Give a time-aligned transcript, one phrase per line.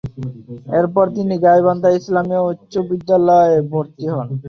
[0.79, 4.27] এরপর তিনি গাইবান্ধা ইসলামিয়া উচ্চ বিদ্যালয়ে ভর্তি হন।